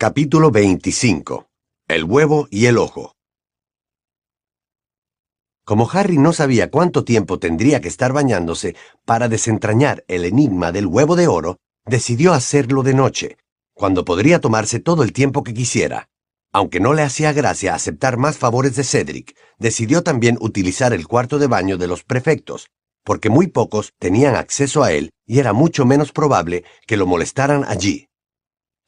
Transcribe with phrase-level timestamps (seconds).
[0.00, 1.48] Capítulo 25.
[1.88, 3.16] El huevo y el ojo.
[5.64, 10.86] Como Harry no sabía cuánto tiempo tendría que estar bañándose para desentrañar el enigma del
[10.86, 13.38] huevo de oro, decidió hacerlo de noche,
[13.74, 16.08] cuando podría tomarse todo el tiempo que quisiera.
[16.52, 21.40] Aunque no le hacía gracia aceptar más favores de Cedric, decidió también utilizar el cuarto
[21.40, 22.68] de baño de los prefectos,
[23.02, 27.64] porque muy pocos tenían acceso a él y era mucho menos probable que lo molestaran
[27.64, 28.07] allí.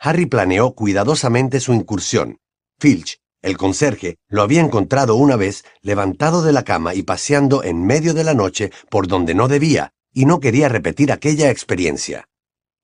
[0.02, 2.38] Harry planeó cuidadosamente su incursión.
[2.78, 7.84] Filch, el conserje, lo había encontrado una vez levantado de la cama y paseando en
[7.84, 12.28] medio de la noche por donde no debía, y no quería repetir aquella experiencia.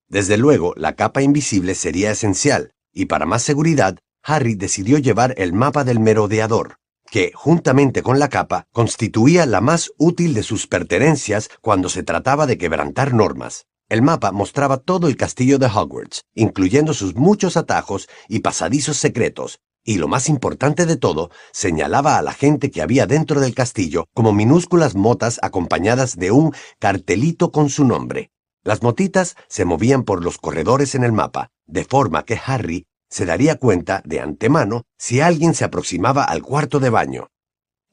[0.07, 5.53] Desde luego, la capa invisible sería esencial, y para más seguridad, Harry decidió llevar el
[5.53, 6.75] mapa del merodeador,
[7.09, 12.45] que, juntamente con la capa, constituía la más útil de sus pertenencias cuando se trataba
[12.45, 13.65] de quebrantar normas.
[13.89, 19.59] El mapa mostraba todo el castillo de Hogwarts, incluyendo sus muchos atajos y pasadizos secretos,
[19.85, 24.05] y lo más importante de todo, señalaba a la gente que había dentro del castillo
[24.13, 28.29] como minúsculas motas acompañadas de un cartelito con su nombre.
[28.65, 33.25] Las motitas se movían por los corredores en el mapa, de forma que Harry se
[33.25, 37.29] daría cuenta de antemano si alguien se aproximaba al cuarto de baño.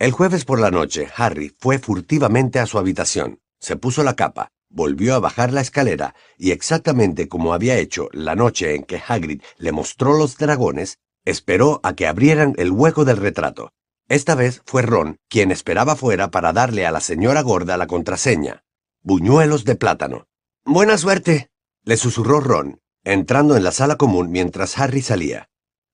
[0.00, 4.50] El jueves por la noche, Harry fue furtivamente a su habitación, se puso la capa,
[4.74, 9.40] volvió a bajar la escalera y exactamente como había hecho la noche en que Hagrid
[9.56, 13.72] le mostró los dragones, esperó a que abrieran el hueco del retrato.
[14.08, 18.64] Esta vez fue Ron quien esperaba fuera para darle a la señora gorda la contraseña.
[19.02, 20.26] Buñuelos de plátano.
[20.64, 21.50] Buena suerte,
[21.84, 25.48] le susurró Ron, entrando en la sala común mientras Harry salía.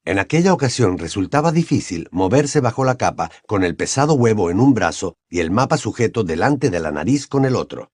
[0.05, 4.73] En aquella ocasión resultaba difícil moverse bajo la capa con el pesado huevo en un
[4.73, 7.93] brazo y el mapa sujeto delante de la nariz con el otro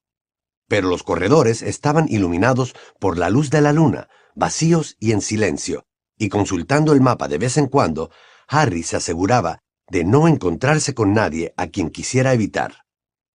[0.68, 5.86] pero los corredores estaban iluminados por la luz de la luna, vacíos y en silencio,
[6.18, 8.10] y consultando el mapa de vez en cuando,
[8.48, 12.86] Harry se aseguraba de no encontrarse con nadie a quien quisiera evitar.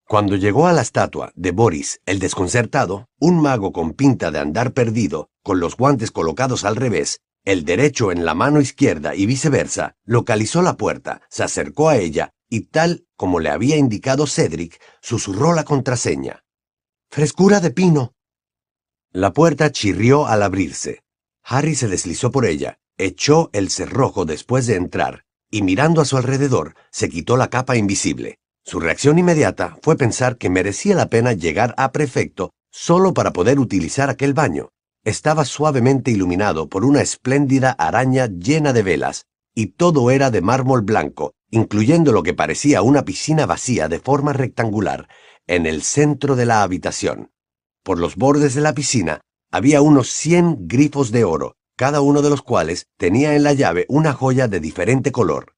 [0.08, 4.74] Cuando llegó a la estatua de Boris el desconcertado, un mago con pinta de andar
[4.74, 9.96] perdido, con los guantes colocados al revés, el derecho en la mano izquierda y viceversa,
[10.04, 15.54] localizó la puerta, se acercó a ella y tal como le había indicado Cedric, susurró
[15.54, 16.44] la contraseña.
[17.14, 18.14] Frescura de pino.
[19.12, 21.02] La puerta chirrió al abrirse.
[21.44, 26.16] Harry se deslizó por ella, echó el cerrojo después de entrar, y mirando a su
[26.16, 28.40] alrededor, se quitó la capa invisible.
[28.64, 33.60] Su reacción inmediata fue pensar que merecía la pena llegar a prefecto solo para poder
[33.60, 34.70] utilizar aquel baño.
[35.04, 40.84] Estaba suavemente iluminado por una espléndida araña llena de velas, y todo era de mármol
[40.84, 45.10] blanco, incluyendo lo que parecía una piscina vacía de forma rectangular,
[45.48, 47.32] en el centro de la habitación.
[47.84, 49.22] Por los bordes de la piscina
[49.52, 53.86] había unos cien grifos de oro, cada uno de los cuales tenía en la llave
[53.90, 55.56] una joya de diferente color.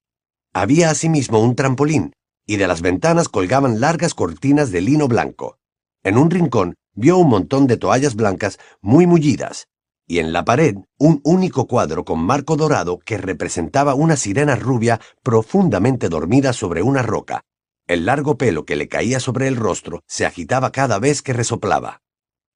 [0.53, 2.13] Había asimismo un trampolín,
[2.45, 5.57] y de las ventanas colgaban largas cortinas de lino blanco.
[6.03, 9.67] En un rincón vio un montón de toallas blancas muy mullidas,
[10.07, 14.99] y en la pared un único cuadro con marco dorado que representaba una sirena rubia
[15.23, 17.41] profundamente dormida sobre una roca,
[17.87, 22.01] el largo pelo que le caía sobre el rostro se agitaba cada vez que resoplaba.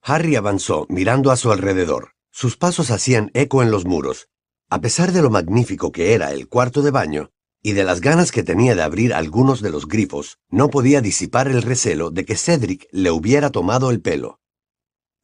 [0.02, 2.14] Harry avanzó mirando a su alrededor.
[2.32, 4.30] Sus pasos hacían eco en los muros.
[4.70, 7.32] A pesar de lo magnífico que era el cuarto de baño,
[7.64, 11.48] y de las ganas que tenía de abrir algunos de los grifos, no podía disipar
[11.48, 14.40] el recelo de que Cedric le hubiera tomado el pelo.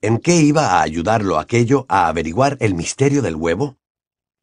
[0.02, 3.78] ¿En qué iba a ayudarlo aquello a averiguar el misterio del huevo?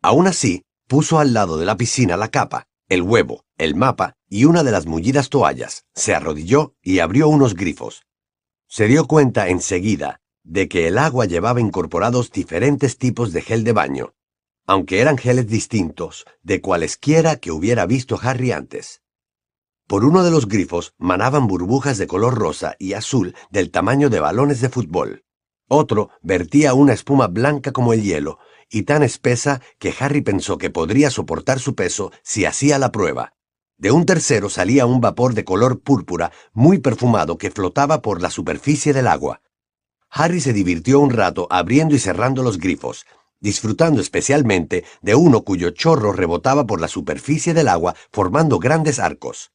[0.00, 4.47] Aún así, puso al lado de la piscina la capa, el huevo, el mapa y
[4.47, 8.03] una de las mullidas toallas, se arrodilló y abrió unos grifos.
[8.67, 13.73] Se dio cuenta enseguida de que el agua llevaba incorporados diferentes tipos de gel de
[13.73, 14.15] baño,
[14.67, 19.03] aunque eran geles distintos de cualesquiera que hubiera visto Harry antes.
[19.87, 24.19] Por uno de los grifos manaban burbujas de color rosa y azul del tamaño de
[24.19, 25.25] balones de fútbol.
[25.69, 30.70] Otro vertía una espuma blanca como el hielo y tan espesa que Harry pensó que
[30.70, 33.34] podría soportar su peso si hacía la prueba.
[33.76, 38.31] De un tercero salía un vapor de color púrpura muy perfumado que flotaba por la
[38.31, 39.43] superficie del agua.
[40.11, 43.06] Harry se divirtió un rato abriendo y cerrando los grifos,
[43.40, 49.52] disfrutando especialmente de uno cuyo chorro rebotaba por la superficie del agua formando grandes arcos.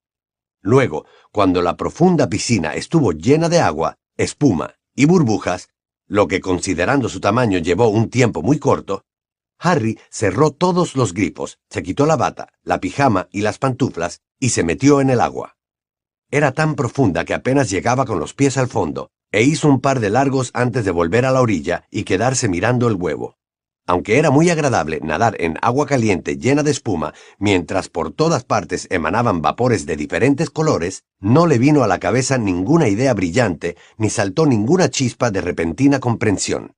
[0.62, 5.70] Luego, cuando la profunda piscina estuvo llena de agua, espuma y burbujas,
[6.08, 9.05] lo que considerando su tamaño llevó un tiempo muy corto,
[9.60, 14.50] Harry cerró todos los grifos, se quitó la bata, la pijama y las pantuflas y
[14.50, 15.58] se metió en el agua.
[16.32, 20.00] Era tan profunda que apenas llegaba con los pies al fondo, e hizo un par
[20.00, 23.38] de largos antes de volver a la orilla y quedarse mirando el huevo.
[23.88, 28.88] Aunque era muy agradable nadar en agua caliente llena de espuma, mientras por todas partes
[28.90, 34.10] emanaban vapores de diferentes colores, no le vino a la cabeza ninguna idea brillante, ni
[34.10, 36.74] saltó ninguna chispa de repentina comprensión.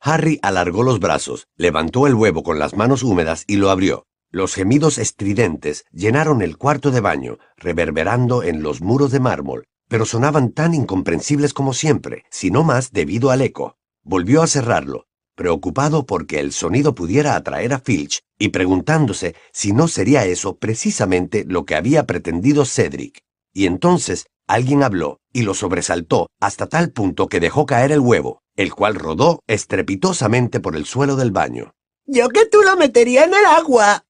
[0.00, 4.06] Harry alargó los brazos, levantó el huevo con las manos húmedas y lo abrió.
[4.30, 10.04] Los gemidos estridentes llenaron el cuarto de baño, reverberando en los muros de mármol, pero
[10.04, 13.76] sonaban tan incomprensibles como siempre, si no más debido al eco.
[14.02, 19.88] Volvió a cerrarlo, preocupado porque el sonido pudiera atraer a Filch y preguntándose si no
[19.88, 23.22] sería eso precisamente lo que había pretendido Cedric.
[23.54, 28.42] Y entonces alguien habló y lo sobresaltó hasta tal punto que dejó caer el huevo,
[28.56, 31.74] el cual rodó estrepitosamente por el suelo del baño.
[32.06, 34.04] Yo que tú lo metería en el agua.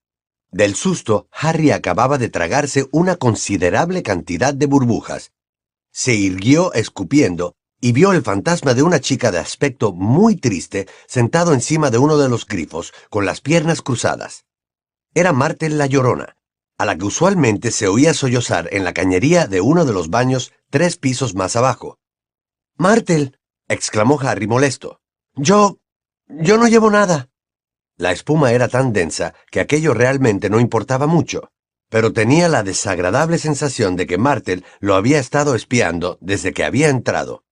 [0.50, 5.32] Del susto, Harry acababa de tragarse una considerable cantidad de burbujas.
[5.92, 11.52] Se irguió escupiendo y vio el fantasma de una chica de aspecto muy triste sentado
[11.52, 14.44] encima de uno de los grifos, con las piernas cruzadas.
[15.14, 16.36] Era Martel la Llorona,
[16.78, 20.52] a la que usualmente se oía sollozar en la cañería de uno de los baños
[20.70, 21.98] tres pisos más abajo.
[22.76, 25.00] Martel, exclamó Harry molesto.
[25.34, 25.78] Yo...
[26.28, 27.28] yo no llevo nada.
[27.96, 31.50] La espuma era tan densa que aquello realmente no importaba mucho,
[31.88, 36.90] pero tenía la desagradable sensación de que Martel lo había estado espiando desde que había
[36.90, 37.44] entrado.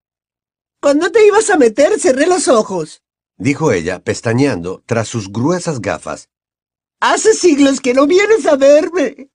[0.79, 3.03] Cuando te ibas a meter, cerré los ojos,
[3.35, 6.29] dijo ella, pestañeando tras sus gruesas gafas.
[6.99, 9.29] Hace siglos que no vienes a verme.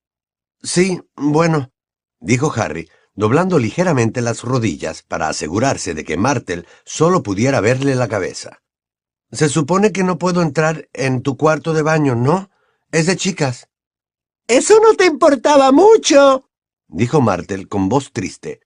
[0.63, 1.71] Sí, bueno,
[2.19, 8.09] dijo Harry, doblando ligeramente las rodillas para asegurarse de que Martel solo pudiera verle la
[8.09, 8.63] cabeza.
[9.31, 12.51] Se supone que no puedo entrar en tu cuarto de baño, ¿no?
[12.91, 13.69] Es de chicas.
[14.49, 16.51] Eso no te importaba mucho,
[16.89, 18.61] dijo Martel con voz triste.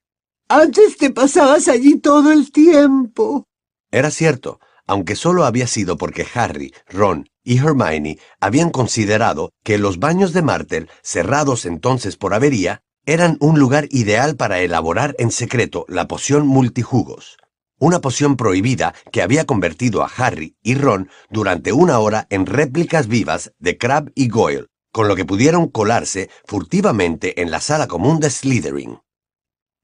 [0.48, 3.46] Antes te pasabas allí todo el tiempo.
[3.90, 9.98] Era cierto, aunque solo había sido porque Harry, Ron y Hermione habían considerado que los
[9.98, 15.86] baños de Martel, cerrados entonces por avería, eran un lugar ideal para elaborar en secreto
[15.88, 17.38] la poción multijugos.
[17.78, 23.06] Una poción prohibida que había convertido a Harry y Ron durante una hora en réplicas
[23.06, 28.18] vivas de Crab y Goyle, con lo que pudieron colarse furtivamente en la sala común
[28.18, 28.98] de Slytherin.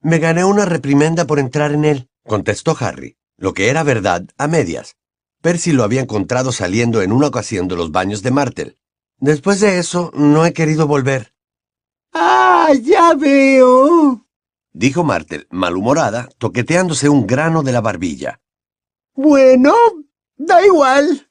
[0.00, 4.48] Me gané una reprimenda por entrar en él, contestó Harry, lo que era verdad a
[4.48, 4.96] medias.
[5.42, 8.78] Percy lo había encontrado saliendo en una ocasión de los baños de Martel.
[9.18, 11.34] Después de eso, no he querido volver.
[12.12, 14.26] ¡Ah, ya veo!
[14.72, 18.40] dijo Martel, malhumorada, toqueteándose un grano de la barbilla.
[19.14, 19.74] Bueno,
[20.36, 21.28] da igual.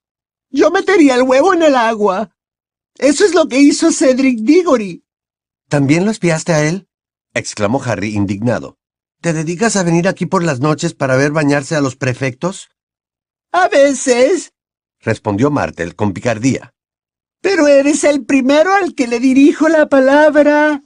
[0.49, 2.35] Yo metería el huevo en el agua.
[2.97, 5.05] Eso es lo que hizo Cedric Diggory.
[5.69, 6.89] ¿También lo espiaste a él?
[7.33, 8.77] exclamó Harry indignado.
[9.21, 12.69] ¿Te dedicas a venir aquí por las noches para ver bañarse a los prefectos?
[13.53, 14.53] A veces,
[15.01, 16.74] respondió Martel con picardía.
[17.42, 20.83] Pero eres el primero al que le dirijo la palabra.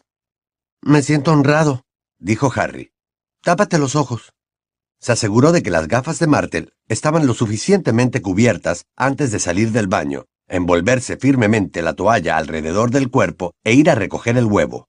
[0.82, 1.84] Me siento honrado,
[2.18, 2.92] dijo Harry.
[3.44, 4.34] Tápate los ojos.
[5.00, 9.72] Se aseguró de que las gafas de Martel estaban lo suficientemente cubiertas antes de salir
[9.72, 14.88] del baño, envolverse firmemente la toalla alrededor del cuerpo e ir a recoger el huevo.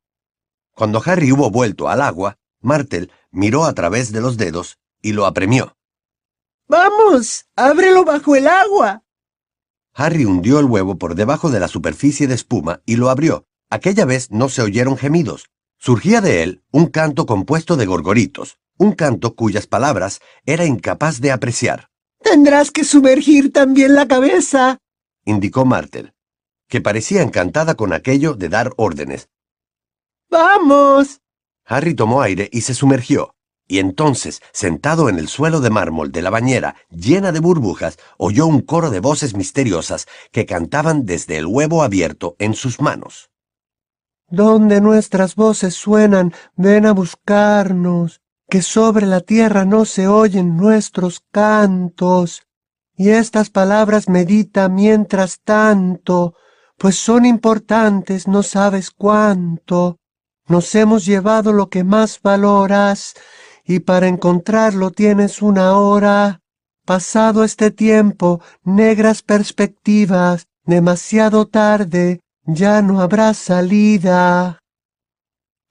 [0.72, 5.26] Cuando Harry hubo vuelto al agua, Martel miró a través de los dedos y lo
[5.26, 5.75] apremió.
[6.68, 7.46] ¡Vamos!
[7.56, 9.02] ¡Ábrelo bajo el agua!
[9.94, 13.46] Harry hundió el huevo por debajo de la superficie de espuma y lo abrió.
[13.70, 15.46] Aquella vez no se oyeron gemidos.
[15.78, 21.32] Surgía de él un canto compuesto de gorgoritos, un canto cuyas palabras era incapaz de
[21.32, 21.90] apreciar.
[22.22, 24.78] Tendrás que sumergir también la cabeza,
[25.24, 26.14] indicó Martel,
[26.68, 29.28] que parecía encantada con aquello de dar órdenes,
[30.28, 31.20] ¡Vamos!
[31.64, 33.35] Harry tomó aire y se sumergió.
[33.68, 38.46] Y entonces, sentado en el suelo de mármol de la bañera, llena de burbujas, oyó
[38.46, 43.30] un coro de voces misteriosas que cantaban desde el huevo abierto en sus manos.
[44.28, 51.22] Donde nuestras voces suenan, ven a buscarnos, que sobre la tierra no se oyen nuestros
[51.32, 52.42] cantos.
[52.96, 56.34] Y estas palabras medita mientras tanto,
[56.78, 59.98] pues son importantes, no sabes cuánto.
[60.48, 63.14] Nos hemos llevado lo que más valoras,
[63.66, 66.40] y para encontrarlo tienes una hora.
[66.84, 74.60] Pasado este tiempo, negras perspectivas, demasiado tarde, ya no habrá salida.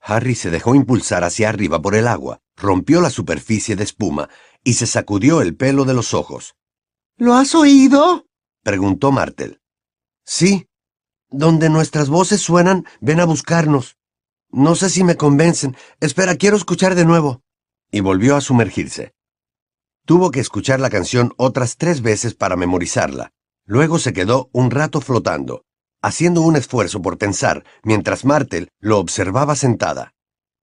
[0.00, 4.28] Harry se dejó impulsar hacia arriba por el agua, rompió la superficie de espuma
[4.62, 6.54] y se sacudió el pelo de los ojos.
[7.16, 8.26] ¿Lo has oído?
[8.62, 9.60] preguntó Martel.
[10.24, 10.66] Sí.
[11.30, 13.96] Donde nuestras voces suenan, ven a buscarnos.
[14.50, 15.76] No sé si me convencen.
[15.98, 17.42] Espera, quiero escuchar de nuevo.
[17.90, 19.12] Y volvió a sumergirse.
[20.04, 23.32] Tuvo que escuchar la canción otras tres veces para memorizarla.
[23.64, 25.64] Luego se quedó un rato flotando,
[26.00, 30.14] haciendo un esfuerzo por pensar, mientras Martel lo observaba sentada.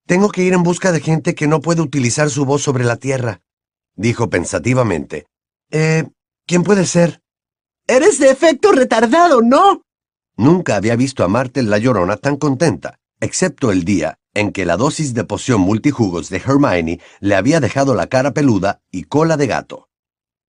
[0.06, 2.98] Tengo que ir en busca de gente que no puede utilizar su voz sobre la
[2.98, 3.42] tierra,
[3.96, 5.26] dijo pensativamente.
[5.72, 6.06] Eh,
[6.46, 7.22] ¿quién puede ser?
[7.88, 9.82] Eres de efecto retardado, ¿no?
[10.38, 14.78] Nunca había visto a Martel la llorona tan contenta, excepto el día en que la
[14.78, 19.48] dosis de poción multijugos de Hermione le había dejado la cara peluda y cola de
[19.48, 19.90] gato.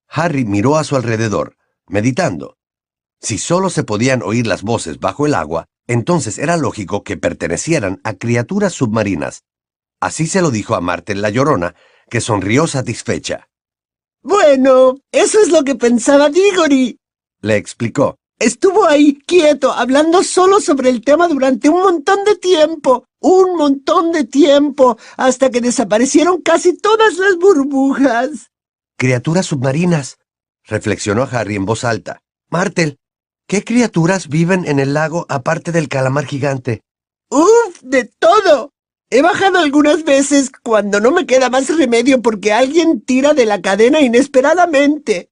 [0.08, 2.56] Harry miró a su alrededor, meditando.
[3.20, 8.00] Si solo se podían oír las voces bajo el agua, entonces era lógico que pertenecieran
[8.04, 9.44] a criaturas submarinas.
[10.00, 11.74] Así se lo dijo a Martel la llorona,
[12.10, 13.48] que sonrió satisfecha.
[14.22, 16.98] Bueno, eso es lo que pensaba Diggory,
[17.44, 18.16] le explicó.
[18.38, 24.10] Estuvo ahí, quieto, hablando solo sobre el tema durante un montón de tiempo, un montón
[24.10, 28.50] de tiempo, hasta que desaparecieron casi todas las burbujas.
[28.98, 30.18] Criaturas submarinas,
[30.64, 32.22] reflexionó Harry en voz alta.
[32.50, 32.98] Martel,
[33.46, 36.82] ¿qué criaturas viven en el lago aparte del calamar gigante?
[37.30, 37.80] ¡Uf!
[37.82, 38.70] ¡De todo!
[39.10, 43.60] He bajado algunas veces cuando no me queda más remedio porque alguien tira de la
[43.60, 45.30] cadena inesperadamente.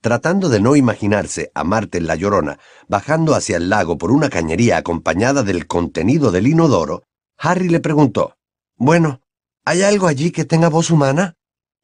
[0.00, 4.76] Tratando de no imaginarse a Martel la Llorona bajando hacia el lago por una cañería
[4.76, 7.02] acompañada del contenido del inodoro,
[7.36, 8.36] Harry le preguntó,
[8.76, 9.20] Bueno,
[9.64, 11.36] ¿hay algo allí que tenga voz humana?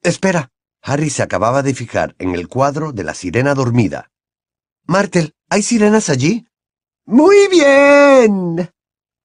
[0.03, 0.51] Espera.
[0.83, 4.11] Harry se acababa de fijar en el cuadro de la sirena dormida.
[4.87, 6.47] Martel, ¿hay sirenas allí?
[7.07, 8.71] Muy bien.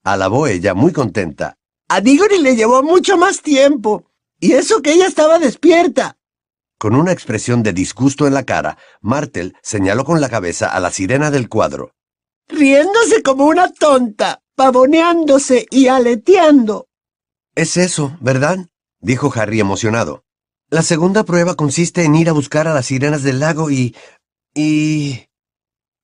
[0.03, 1.57] Alabó ella muy contenta.
[1.89, 4.05] A Diggory le llevó mucho más tiempo.
[4.39, 6.18] Y eso que ella estaba despierta.
[6.79, 10.91] Con una expresión de disgusto en la cara, Martel señaló con la cabeza a la
[10.91, 11.91] sirena del cuadro.
[12.47, 16.87] Riéndose como una tonta, pavoneándose y aleteando.
[17.53, 18.69] Es eso, ¿verdad?
[19.01, 20.23] dijo Harry emocionado.
[20.69, 23.93] La segunda prueba consiste en ir a buscar a las sirenas del lago y...
[24.55, 25.25] y...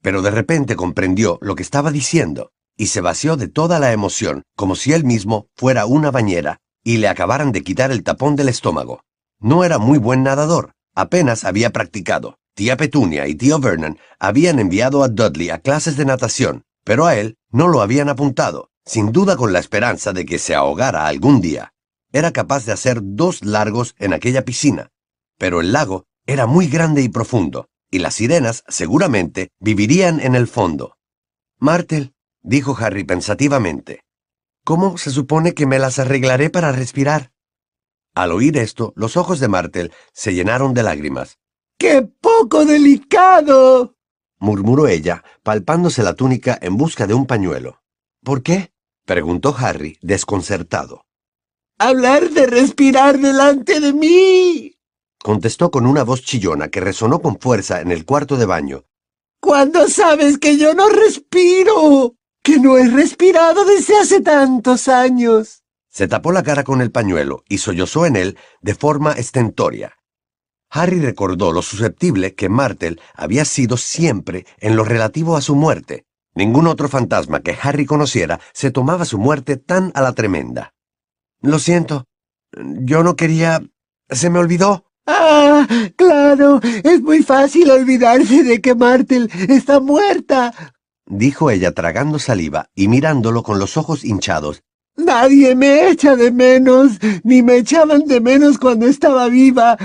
[0.01, 4.43] Pero de repente comprendió lo que estaba diciendo y se vació de toda la emoción,
[4.57, 8.49] como si él mismo fuera una bañera y le acabaran de quitar el tapón del
[8.49, 8.99] estómago.
[9.45, 12.39] No era muy buen nadador, apenas había practicado.
[12.55, 17.15] Tía Petunia y tío Vernon habían enviado a Dudley a clases de natación, pero a
[17.15, 21.41] él no lo habían apuntado, sin duda con la esperanza de que se ahogara algún
[21.41, 21.73] día.
[22.11, 24.89] Era capaz de hacer dos largos en aquella piscina,
[25.37, 30.47] pero el lago era muy grande y profundo, y las sirenas seguramente vivirían en el
[30.47, 30.97] fondo.
[31.59, 34.01] Martel, dijo Harry pensativamente,
[34.63, 37.34] ¿cómo se supone que me las arreglaré para respirar?
[38.15, 41.37] Al oír esto, los ojos de Martel se llenaron de lágrimas.
[41.77, 43.97] ¡Qué poco delicado!
[44.39, 47.81] murmuró ella, palpándose la túnica en busca de un pañuelo.
[48.23, 48.71] ¿Por qué?
[49.05, 51.05] preguntó Harry, desconcertado.
[51.77, 54.77] Hablar de respirar delante de mí.
[55.21, 58.85] contestó con una voz chillona que resonó con fuerza en el cuarto de baño.
[59.41, 62.15] ¿Cuándo sabes que yo no respiro?
[62.41, 65.64] Que no he respirado desde hace tantos años.
[65.95, 69.95] Se tapó la cara con el pañuelo y sollozó en él de forma estentoria.
[70.69, 76.05] Harry recordó lo susceptible que Martel había sido siempre en lo relativo a su muerte.
[76.33, 80.73] Ningún otro fantasma que Harry conociera se tomaba su muerte tan a la tremenda.
[81.39, 82.03] Lo siento.
[82.51, 83.61] Yo no quería...
[84.09, 84.91] Se me olvidó.
[85.07, 86.59] Ah, claro.
[86.83, 90.73] Es muy fácil olvidarse de que Martel está muerta.
[91.05, 94.61] Dijo ella tragando saliva y mirándolo con los ojos hinchados.
[94.97, 99.77] Nadie me echa de menos, ni me echaban de menos cuando estaba viva.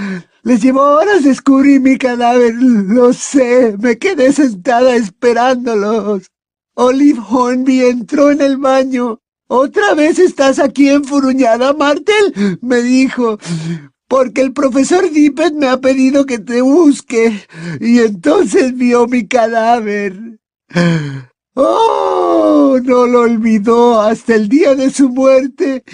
[0.42, 6.28] Les llevó horas descubrir mi cadáver, lo sé, me quedé sentada esperándolos.
[6.74, 9.18] Olive Hornby entró en el baño.
[9.48, 12.58] ¿Otra vez estás aquí enfuruñada, Martel?
[12.62, 13.38] me dijo.
[14.08, 17.46] Porque el profesor Dippet me ha pedido que te busque.
[17.80, 20.38] Y entonces vio mi cadáver.
[21.62, 22.78] ¡Oh!
[22.82, 25.84] No lo olvidó hasta el día de su muerte.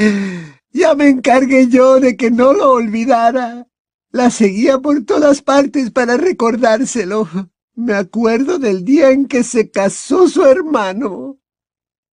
[0.71, 3.67] Ya me encargué yo de que no lo olvidara.
[4.11, 7.29] La seguía por todas partes para recordárselo.
[7.75, 11.39] Me acuerdo del día en que se casó su hermano.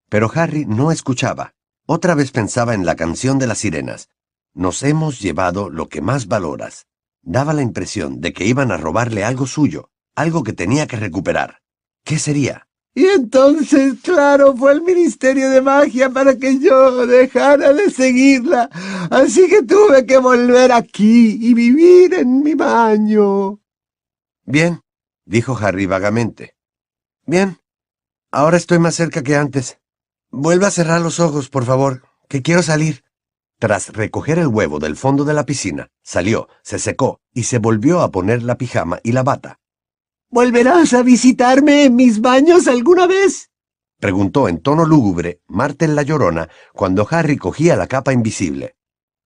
[0.10, 1.54] Pero Harry no escuchaba.
[1.86, 4.10] Otra vez pensaba en la canción de las sirenas.
[4.54, 6.88] Nos hemos llevado lo que más valoras.
[7.22, 11.62] Daba la impresión de que iban a robarle algo suyo, algo que tenía que recuperar.
[12.04, 12.68] ¿Qué sería?
[12.96, 18.70] Y entonces, claro, fue el Ministerio de Magia para que yo dejara de seguirla.
[19.10, 23.60] Así que tuve que volver aquí y vivir en mi baño.
[24.46, 24.82] Bien,
[25.26, 26.56] dijo Harry vagamente.
[27.26, 27.58] Bien,
[28.32, 29.80] ahora estoy más cerca que antes.
[30.30, 33.04] Vuelva a cerrar los ojos, por favor, que quiero salir.
[33.58, 38.02] Tras recoger el huevo del fondo de la piscina, salió, se secó y se volvió
[38.02, 39.60] a poner la pijama y la bata.
[40.34, 43.52] ¿Volverás a visitarme en mis baños alguna vez?
[44.00, 48.76] preguntó en tono lúgubre Martel la Llorona cuando Harry cogía la capa invisible.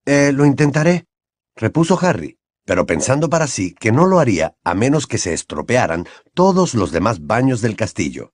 [0.06, 1.08] Eh, lo intentaré,
[1.56, 6.06] repuso Harry, pero pensando para sí que no lo haría a menos que se estropearan
[6.34, 8.34] todos los demás baños del castillo.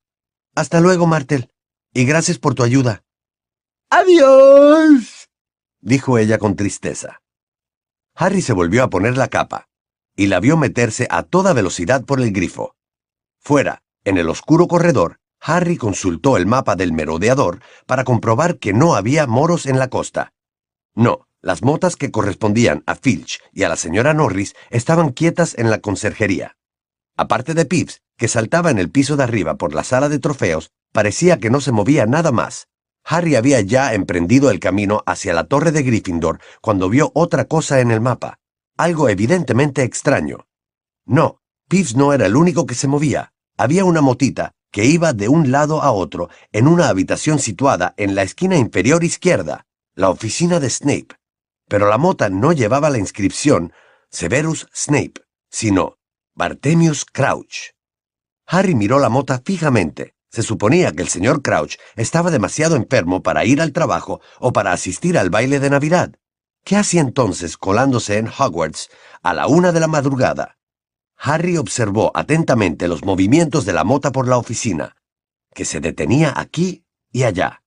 [0.56, 1.52] Hasta luego, Martel,
[1.94, 3.04] y gracias por tu ayuda.
[3.92, 5.30] Adiós,
[5.80, 7.22] dijo ella con tristeza.
[8.16, 9.70] Harry se volvió a poner la capa,
[10.16, 12.76] y la vio meterse a toda velocidad por el grifo.
[13.40, 18.96] Fuera, en el oscuro corredor, Harry consultó el mapa del merodeador para comprobar que no
[18.96, 20.34] había moros en la costa.
[20.96, 25.70] No, las motas que correspondían a Filch y a la señora Norris estaban quietas en
[25.70, 26.56] la conserjería.
[27.18, 30.72] Aparte de Pips, que saltaba en el piso de arriba por la sala de trofeos,
[30.94, 32.68] parecía que no se movía nada más.
[33.04, 37.82] Harry había ya emprendido el camino hacia la torre de Gryffindor cuando vio otra cosa
[37.82, 38.40] en el mapa,
[38.78, 40.48] algo evidentemente extraño.
[41.06, 41.40] No,
[41.70, 43.34] Pips no era el único que se movía.
[43.58, 48.16] Había una motita que iba de un lado a otro en una habitación situada en
[48.16, 49.66] la esquina inferior izquierda,
[49.96, 51.16] la oficina de Snape
[51.68, 53.74] pero la mota no llevaba la inscripción
[54.12, 55.98] Severus Snape, sino
[56.36, 57.72] Bartemius Crouch.
[58.46, 60.14] Harry miró la mota fijamente.
[60.30, 64.72] Se suponía que el señor Crouch estaba demasiado enfermo para ir al trabajo o para
[64.72, 66.16] asistir al baile de Navidad.
[66.64, 68.90] ¿Qué hacía entonces colándose en Hogwarts
[69.22, 70.58] a la una de la madrugada?
[71.18, 74.96] Harry observó atentamente los movimientos de la mota por la oficina,
[75.54, 77.64] que se detenía aquí y allá.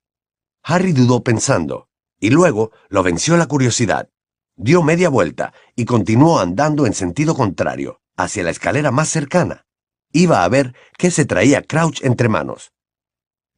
[0.62, 1.88] Harry dudó pensando,
[2.18, 4.08] y luego lo venció la curiosidad.
[4.56, 9.66] Dio media vuelta y continuó andando en sentido contrario, hacia la escalera más cercana.
[10.12, 12.72] Iba a ver qué se traía Crouch entre manos.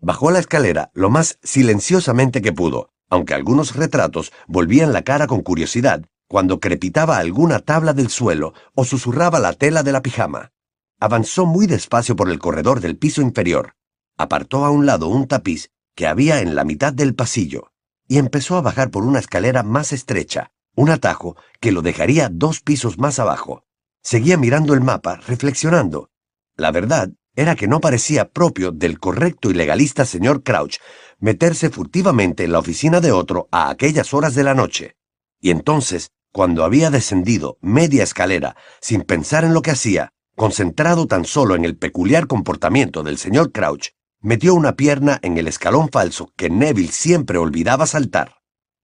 [0.01, 5.43] Bajó la escalera lo más silenciosamente que pudo, aunque algunos retratos volvían la cara con
[5.43, 10.53] curiosidad cuando crepitaba alguna tabla del suelo o susurraba la tela de la pijama.
[11.01, 13.75] Avanzó muy despacio por el corredor del piso inferior.
[14.17, 17.73] Apartó a un lado un tapiz que había en la mitad del pasillo
[18.07, 22.61] y empezó a bajar por una escalera más estrecha, un atajo que lo dejaría dos
[22.61, 23.65] pisos más abajo.
[24.03, 26.11] Seguía mirando el mapa, reflexionando.
[26.57, 30.79] La verdad era que no parecía propio del correcto y legalista señor Crouch
[31.21, 34.97] meterse furtivamente en la oficina de otro a aquellas horas de la noche.
[35.41, 41.25] Y entonces, cuando había descendido media escalera sin pensar en lo que hacía, concentrado tan
[41.25, 46.33] solo en el peculiar comportamiento del señor Crouch, Metió una pierna en el escalón falso
[46.35, 48.39] que Neville siempre olvidaba saltar.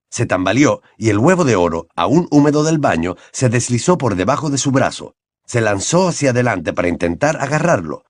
[0.09, 4.49] Se tambaleó y el huevo de oro, aún húmedo del baño, se deslizó por debajo
[4.49, 5.17] de su brazo.
[5.45, 8.05] Se lanzó hacia adelante para intentar agarrarlo,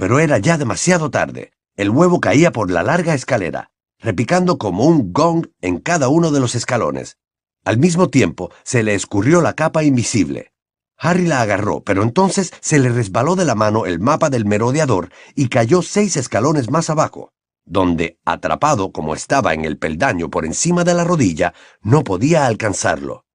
[0.00, 1.52] pero era ya demasiado tarde.
[1.76, 6.40] El huevo caía por la larga escalera, repicando como un gong en cada uno de
[6.40, 7.18] los escalones.
[7.66, 10.54] Al mismo tiempo se le escurrió la capa invisible.
[10.96, 15.10] Harry la agarró, pero entonces se le resbaló de la mano el mapa del merodeador
[15.34, 17.34] y cayó seis escalones más abajo,
[17.66, 23.26] donde, atrapado como estaba en el peldaño por encima de la rodilla, no podía alcanzarlo.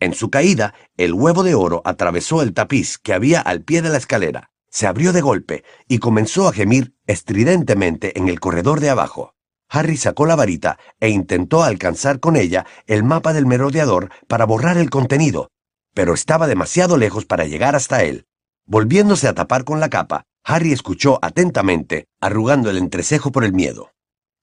[0.00, 3.88] En su caída, el huevo de oro atravesó el tapiz que había al pie de
[3.88, 8.90] la escalera, se abrió de golpe y comenzó a gemir estridentemente en el corredor de
[8.90, 9.34] abajo.
[9.68, 14.78] Harry sacó la varita e intentó alcanzar con ella el mapa del merodeador para borrar
[14.78, 15.50] el contenido,
[15.94, 18.26] pero estaba demasiado lejos para llegar hasta él.
[18.66, 23.90] Volviéndose a tapar con la capa, Harry escuchó atentamente, arrugando el entrecejo por el miedo.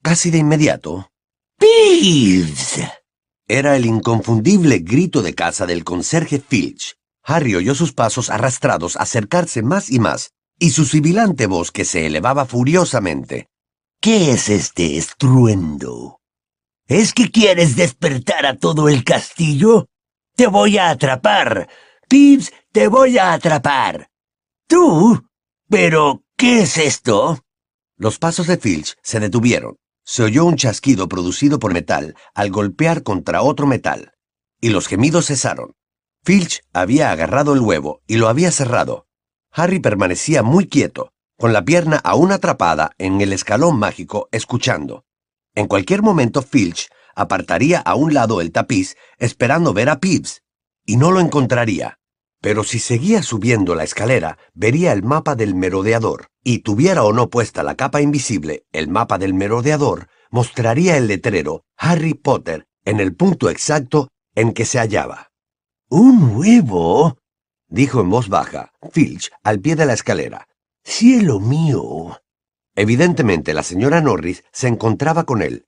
[0.02, 1.10] Casi de inmediato.
[1.58, 2.80] ¡Peeves!
[3.48, 6.96] Era el inconfundible grito de casa del conserje Filch.
[7.30, 12.06] Harry oyó sus pasos arrastrados acercarse más y más, y su sibilante voz que se
[12.06, 13.50] elevaba furiosamente.
[14.00, 16.22] ¿Qué es este estruendo?
[16.88, 19.88] ¿Es que quieres despertar a todo el castillo?
[20.38, 21.68] Te voy a atrapar.
[22.08, 24.10] Pips, te voy a atrapar.
[24.66, 25.28] ¿Tú?
[25.68, 27.44] ¿Pero qué es esto?
[27.98, 29.76] Los pasos de Filch se detuvieron.
[30.06, 34.14] Se oyó un chasquido producido por metal al golpear contra otro metal,
[34.62, 35.77] y los gemidos cesaron.
[36.28, 39.08] Filch había agarrado el huevo y lo había cerrado.
[39.50, 45.06] Harry permanecía muy quieto, con la pierna aún atrapada en el escalón mágico, escuchando.
[45.56, 50.44] En cualquier momento Filch apartaría a un lado el tapiz esperando ver a Pibbs,
[50.86, 51.98] y no lo encontraría.
[52.42, 57.30] Pero si seguía subiendo la escalera, vería el mapa del merodeador, y tuviera o no
[57.30, 63.16] puesta la capa invisible, el mapa del merodeador mostraría el letrero Harry Potter en el
[63.16, 65.27] punto exacto en que se hallaba.
[65.90, 67.18] ¿Un huevo?
[67.68, 70.48] dijo en voz baja, Filch, al pie de la escalera.
[70.84, 72.22] Cielo mío.
[72.76, 75.68] Evidentemente la señora Norris se encontraba con él,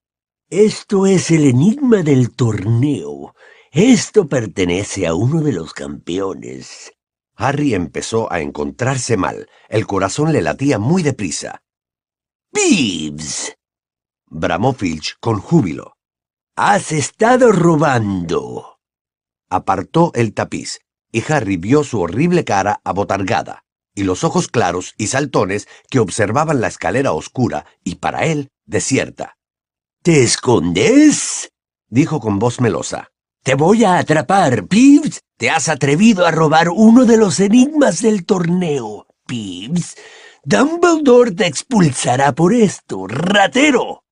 [0.52, 3.36] esto es el enigma del torneo.
[3.72, 6.92] Esto pertenece a uno de los campeones.
[7.36, 9.48] Harry empezó a encontrarse mal.
[9.68, 11.62] El corazón le latía muy deprisa.
[12.52, 13.56] ¡Pibbs!
[14.26, 15.98] bramó Filch con júbilo.
[16.56, 18.79] ¡Has estado robando!
[19.50, 20.80] Apartó el tapiz,
[21.12, 23.64] y Harry vio su horrible cara abotargada,
[23.96, 29.38] y los ojos claros y saltones que observaban la escalera oscura y para él desierta.
[30.04, 31.52] ¿Te escondes?
[31.90, 33.10] dijo con voz melosa.
[33.44, 35.22] Te voy a atrapar, Pibbs.
[35.38, 39.96] Te has atrevido a robar uno de los enigmas del torneo, Pibbs.
[40.44, 44.04] Dumbledore te expulsará por esto, ratero.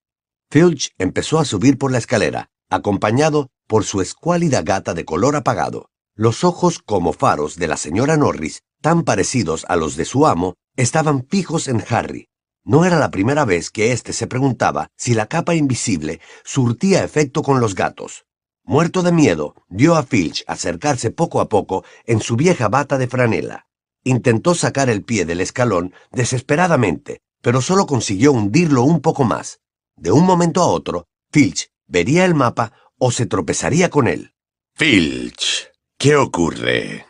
[0.50, 5.90] Filch empezó a subir por la escalera, acompañado por su escuálida gata de color apagado.
[6.16, 10.56] Los ojos como faros de la señora Norris, tan parecidos a los de su amo,
[10.76, 12.28] estaban fijos en Harry.
[12.64, 17.42] No era la primera vez que éste se preguntaba si la capa invisible surtía efecto
[17.42, 18.26] con los gatos.
[18.64, 23.08] Muerto de miedo, vio a Filch acercarse poco a poco en su vieja bata de
[23.08, 23.68] franela.
[24.04, 29.60] Intentó sacar el pie del escalón desesperadamente, pero solo consiguió hundirlo un poco más.
[29.96, 34.34] De un momento a otro, Filch vería el mapa o se tropezaría con él.
[34.76, 37.06] Filch, ¿qué ocurre?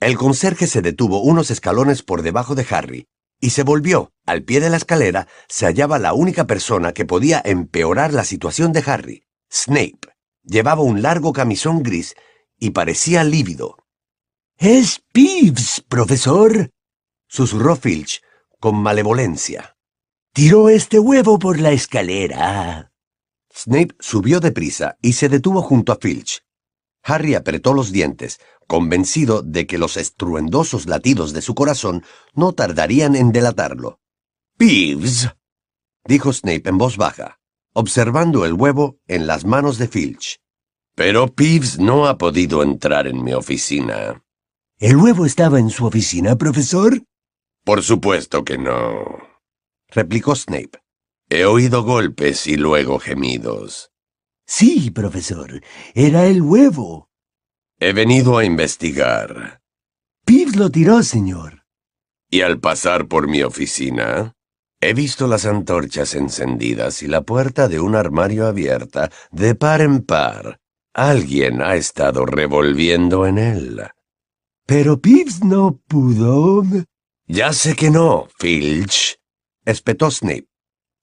[0.00, 3.06] El conserje se detuvo unos escalones por debajo de Harry
[3.40, 4.10] y se volvió.
[4.26, 8.72] Al pie de la escalera se hallaba la única persona que podía empeorar la situación
[8.72, 10.00] de Harry, Snape.
[10.44, 12.14] Llevaba un largo camisón gris
[12.58, 13.76] y parecía lívido.
[14.58, 16.70] Es Peeves, profesor,
[17.26, 18.22] susurró Filch
[18.60, 19.76] con malevolencia.
[20.32, 22.91] Tiró este huevo por la escalera.
[23.54, 26.42] Snape subió deprisa y se detuvo junto a Filch.
[27.04, 33.16] Harry apretó los dientes, convencido de que los estruendosos latidos de su corazón no tardarían
[33.16, 34.00] en delatarlo.
[34.56, 35.28] Peeves,
[36.06, 37.40] dijo Snape en voz baja,
[37.72, 40.40] observando el huevo en las manos de Filch.
[40.94, 44.22] Pero Peeves no ha podido entrar en mi oficina.
[44.78, 47.02] ¿El huevo estaba en su oficina, profesor?
[47.64, 49.18] Por supuesto que no,
[49.88, 50.81] replicó Snape.
[51.34, 53.90] He oído golpes y luego gemidos.
[54.46, 55.62] Sí, profesor,
[55.94, 57.08] era el huevo.
[57.80, 59.62] He venido a investigar.
[60.26, 61.64] Peeves lo tiró, señor.
[62.28, 64.34] Y al pasar por mi oficina,
[64.78, 70.02] he visto las antorchas encendidas y la puerta de un armario abierta de par en
[70.02, 70.60] par.
[70.92, 73.80] Alguien ha estado revolviendo en él.
[74.66, 76.62] Pero Peeves no pudo.
[77.26, 79.16] Ya sé que no, Filch,
[79.64, 80.51] espetó Snape.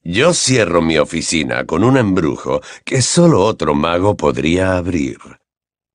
[0.04, 5.18] Yo cierro mi oficina con un embrujo que solo otro mago podría abrir.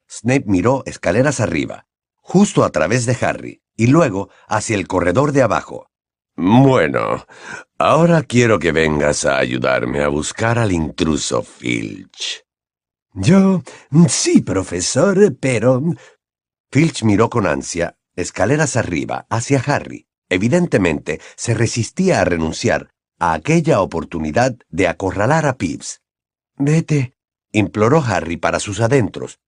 [0.08, 1.86] Snape miró escaleras arriba,
[2.16, 5.88] justo a través de Harry, y luego hacia el corredor de abajo.
[6.36, 7.24] Bueno,
[7.78, 12.44] ahora quiero que vengas a ayudarme a buscar al intruso Filch.
[13.14, 13.62] Yo...
[14.08, 15.82] sí, profesor, pero...
[16.70, 20.08] Filch miró con ansia, escaleras arriba, hacia Harry.
[20.28, 26.02] Evidentemente, se resistía a renunciar a aquella oportunidad de acorralar a Peeves.
[26.56, 27.14] Vete,
[27.52, 29.38] imploró Harry para sus adentros.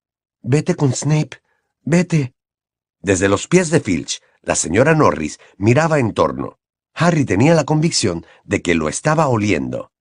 [0.43, 1.41] Vete con Snape,
[1.83, 2.35] vete.
[3.01, 6.59] Desde los pies de Filch, la señora Norris miraba en torno.
[6.95, 9.93] Harry tenía la convicción de que lo estaba oliendo.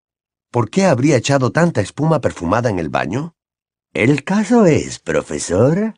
[0.51, 3.36] ¿Por qué habría echado tanta espuma perfumada en el baño?
[3.93, 5.95] El caso es, profesor,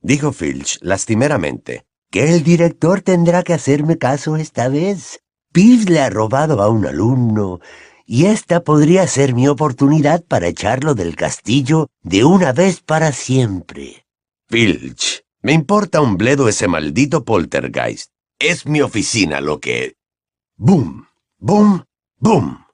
[0.00, 5.22] dijo Filch lastimeramente, que el director tendrá que hacerme caso esta vez.
[5.52, 7.58] Peeves le ha robado a un alumno,
[8.06, 14.06] y esta podría ser mi oportunidad para echarlo del castillo de una vez para siempre.
[14.48, 18.10] Filch, me importa un bledo ese maldito poltergeist.
[18.38, 19.96] Es mi oficina lo que...
[20.56, 21.08] ¡Boom!
[21.38, 21.84] ¡Boom!
[22.18, 22.66] ¡Boom!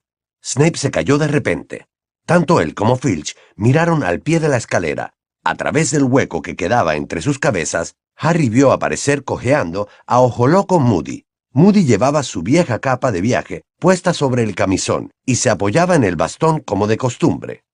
[0.43, 1.87] Snape se cayó de repente.
[2.25, 5.15] Tanto él como Filch miraron al pie de la escalera.
[5.45, 10.47] A través del hueco que quedaba entre sus cabezas, Harry vio aparecer cojeando a Ojo
[10.47, 11.26] Loco Moody.
[11.57, 16.05] Moody llevaba su vieja capa de viaje puesta sobre el camisón y se apoyaba en
[16.05, 17.64] el bastón como de costumbre.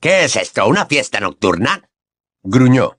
[0.00, 0.66] ¿Qué es esto?
[0.66, 1.88] ¿Una fiesta nocturna?
[2.42, 2.98] gruñó.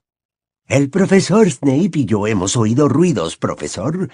[0.70, 4.10] El profesor Snape y yo hemos oído ruidos, profesor.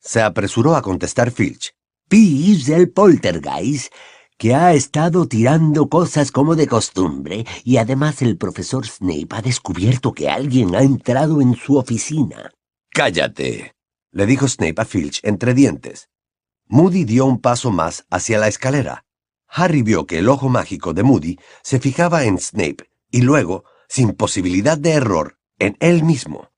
[0.00, 1.74] Se apresuró a contestar Filch.
[2.08, 3.92] Peeves, el poltergeist,
[4.38, 10.14] que ha estado tirando cosas como de costumbre, y además el profesor Snape ha descubierto
[10.14, 12.50] que alguien ha entrado en su oficina.
[12.88, 13.74] Cállate,
[14.12, 16.08] le dijo Snape a Filch entre dientes.
[16.68, 19.04] Moody dio un paso más hacia la escalera.
[19.48, 24.12] Harry vio que el ojo mágico de Moody se fijaba en Snape y luego, sin
[24.12, 26.50] posibilidad de error, en él mismo.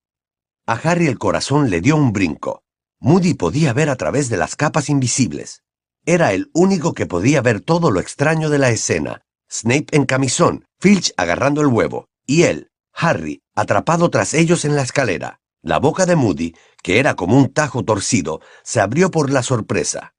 [0.67, 2.63] A Harry el corazón le dio un brinco.
[3.01, 5.63] Moody podía ver a través de las capas invisibles.
[6.07, 9.23] Era el único que podía ver todo lo extraño de la escena.
[9.51, 14.83] Snape en camisón, Filch agarrando el huevo, y él, Harry, atrapado tras ellos en la
[14.83, 15.41] escalera.
[15.65, 20.15] La boca de Moody, que era como un tajo torcido, se abrió por la sorpresa.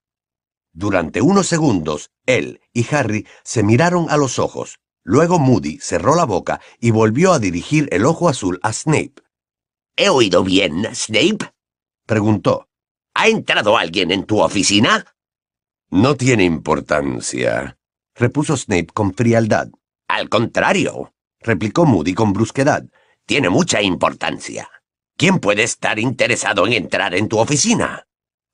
[0.74, 4.80] Durante unos segundos, él y Harry se miraron a los ojos.
[5.04, 9.14] Luego Moody cerró la boca y volvió a dirigir el ojo azul a Snape.
[9.96, 11.54] ¿He oído bien, Snape?
[12.08, 12.68] Preguntó.
[13.14, 15.06] ¿Ha entrado alguien en tu oficina?
[15.92, 17.78] No tiene importancia,
[18.16, 19.70] repuso Snape con frialdad.
[20.08, 22.84] Al contrario, replicó Moody con brusquedad.
[23.28, 24.68] Tiene mucha importancia.
[25.18, 28.06] ¿Quién puede estar interesado en entrar en tu oficina?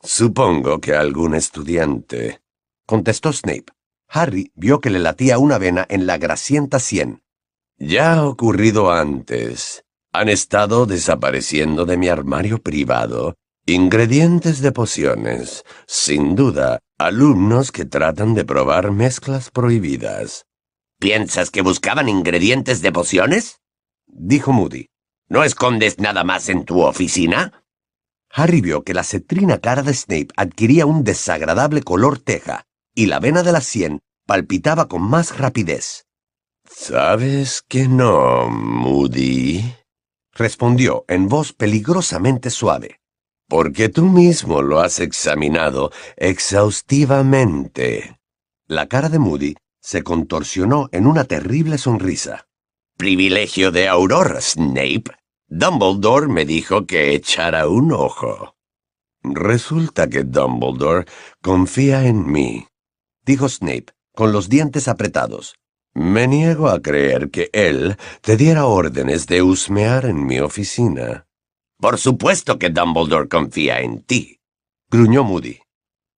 [0.02, 2.41] Supongo que algún estudiante,
[2.86, 3.65] contestó Snape.
[4.08, 7.24] Harry vio que le latía una vena en la grasienta sien.
[7.78, 9.84] Ya ha ocurrido antes.
[10.13, 15.63] Han estado desapareciendo de mi armario privado ingredientes de pociones.
[15.88, 20.45] Sin duda, alumnos que tratan de probar mezclas prohibidas.
[21.00, 23.60] ¿Piensas que buscaban ingredientes de pociones?
[24.08, 24.90] dijo Moody.
[25.31, 27.63] ¿No escondes nada más en tu oficina?
[28.33, 33.21] Harry vio que la cetrina cara de Snape adquiría un desagradable color teja, y la
[33.21, 36.05] vena de la sien palpitaba con más rapidez.
[36.69, 39.73] Sabes que no, Moody,
[40.33, 42.99] respondió en voz peligrosamente suave.
[43.47, 48.19] Porque tú mismo lo has examinado exhaustivamente.
[48.67, 52.49] La cara de Moody se contorsionó en una terrible sonrisa.
[52.97, 55.20] Privilegio de Aurora, Snape.
[55.53, 58.55] Dumbledore me dijo que echara un ojo.
[59.21, 61.03] Resulta que Dumbledore
[61.41, 62.67] confía en mí,
[63.25, 65.55] dijo Snape, con los dientes apretados.
[65.93, 71.27] Me niego a creer que él te diera órdenes de husmear en mi oficina.
[71.77, 74.39] Por supuesto que Dumbledore confía en ti,
[74.89, 75.59] gruñó Moody.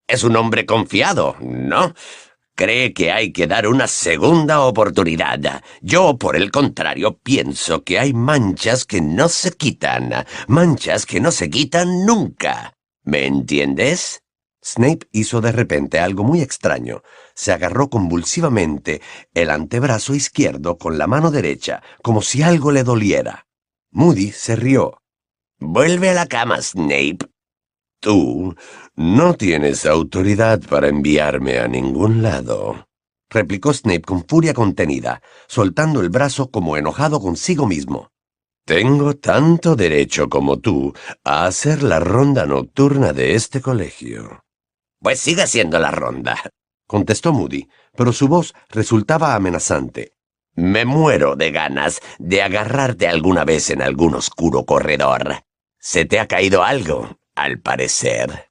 [0.06, 1.92] Es un hombre confiado, ¿no?
[2.56, 5.62] Cree que hay que dar una segunda oportunidad.
[5.80, 11.32] Yo, por el contrario, pienso que hay manchas que no se quitan, manchas que no
[11.32, 12.74] se quitan nunca.
[13.02, 14.22] ¿Me entiendes?
[14.64, 17.02] Snape hizo de repente algo muy extraño.
[17.34, 19.02] Se agarró convulsivamente
[19.34, 23.46] el antebrazo izquierdo con la mano derecha, como si algo le doliera.
[23.90, 25.02] Moody se rió.
[25.58, 27.33] Vuelve a la cama, Snape.
[28.04, 28.54] Tú
[28.96, 32.86] no tienes autoridad para enviarme a ningún lado,
[33.30, 38.10] replicó Snape con furia contenida, soltando el brazo como enojado consigo mismo.
[38.66, 40.92] Tengo tanto derecho como tú
[41.24, 44.44] a hacer la ronda nocturna de este colegio.
[45.00, 46.36] Pues siga haciendo la ronda,
[46.86, 50.12] contestó Moody, pero su voz resultaba amenazante.
[50.54, 55.42] Me muero de ganas de agarrarte alguna vez en algún oscuro corredor.
[55.78, 57.16] ¿Se te ha caído algo?
[57.34, 58.50] Al parecer.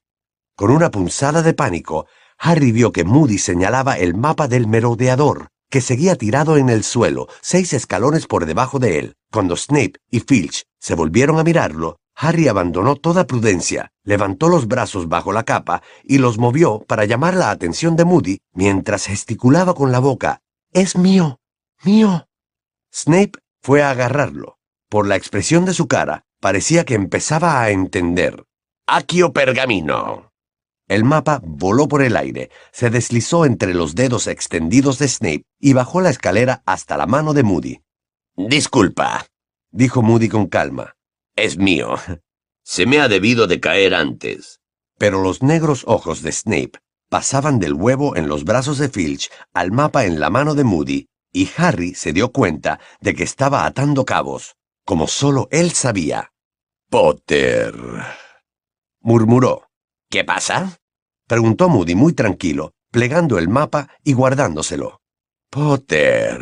[0.56, 5.82] Con una punzada de pánico, Harry vio que Moody señalaba el mapa del merodeador, que
[5.82, 9.16] seguía tirado en el suelo, seis escalones por debajo de él.
[9.32, 15.10] Cuando Snape y Filch se volvieron a mirarlo, Harry abandonó toda prudencia, levantó los brazos
[15.10, 19.92] bajo la capa y los movió para llamar la atención de Moody mientras gesticulaba con
[19.92, 20.42] la boca.
[20.72, 21.40] Es mío,
[21.84, 22.28] mío.
[22.94, 24.60] Snape fue a agarrarlo.
[24.90, 28.44] Por la expresión de su cara, parecía que empezaba a entender.
[28.86, 30.34] Aquio pergamino.
[30.90, 35.72] El mapa voló por el aire, se deslizó entre los dedos extendidos de Snape y
[35.72, 37.82] bajó la escalera hasta la mano de Moody.
[38.36, 39.26] Disculpa,
[39.72, 40.98] dijo Moody con calma.
[41.34, 41.96] Es mío.
[42.62, 44.60] Se me ha debido de caer antes.
[44.98, 46.74] Pero los negros ojos de Snape
[47.10, 51.08] pasaban del huevo en los brazos de Filch al mapa en la mano de Moody,
[51.32, 56.34] y Harry se dio cuenta de que estaba atando cabos, como solo él sabía.
[56.90, 57.74] Potter
[59.04, 59.70] murmuró.
[60.10, 60.80] ¿Qué pasa?
[61.28, 65.02] preguntó Moody muy tranquilo, plegando el mapa y guardándoselo.
[65.50, 66.40] Potter.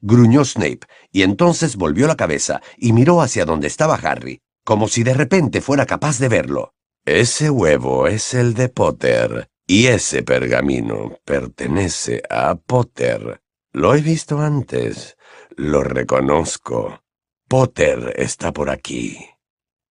[0.00, 0.80] gruñó Snape,
[1.12, 5.60] y entonces volvió la cabeza y miró hacia donde estaba Harry, como si de repente
[5.60, 6.74] fuera capaz de verlo.
[7.04, 13.40] Ese huevo es el de Potter, y ese pergamino pertenece a Potter.
[13.72, 15.16] Lo he visto antes.
[15.56, 17.02] Lo reconozco.
[17.48, 19.18] Potter está por aquí.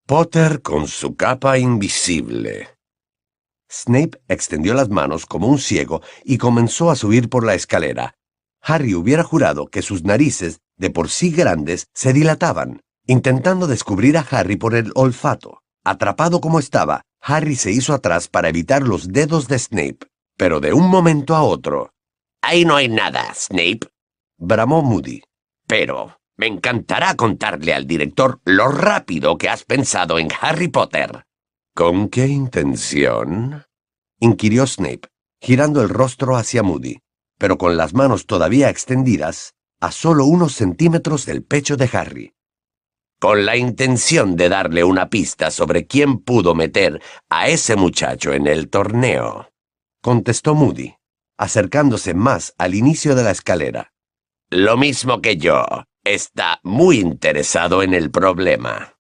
[0.08, 2.70] Potter con su capa invisible.
[3.68, 8.14] Snape extendió las manos como un ciego y comenzó a subir por la escalera.
[8.62, 14.28] Harry hubiera jurado que sus narices, de por sí grandes, se dilataban, intentando descubrir a
[14.30, 15.64] Harry por el olfato.
[15.84, 20.06] Atrapado como estaba, Harry se hizo atrás para evitar los dedos de Snape,
[20.38, 21.90] pero de un momento a otro.
[22.44, 23.88] Ahí no hay nada, Snape,
[24.38, 25.24] bramó Moody.
[25.66, 31.26] Pero me encantará contarle al director lo rápido que has pensado en Harry Potter.
[31.74, 33.64] ¿Con qué intención?
[34.20, 35.08] inquirió Snape,
[35.42, 37.00] girando el rostro hacia Moody,
[37.38, 42.32] pero con las manos todavía extendidas a solo unos centímetros del pecho de Harry.
[43.20, 48.46] con la intención de darle una pista sobre quién pudo meter a ese muchacho en
[48.46, 49.50] el torneo,
[50.02, 50.96] contestó Moody,
[51.38, 53.94] acercándose más al inicio de la escalera.
[54.50, 55.66] Lo mismo que yo,
[56.06, 58.94] está muy interesado en el problema.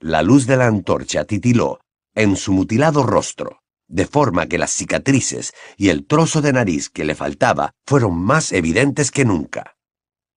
[0.00, 1.80] La luz de la antorcha titiló
[2.14, 7.04] en su mutilado rostro, de forma que las cicatrices y el trozo de nariz que
[7.04, 9.76] le faltaba fueron más evidentes que nunca.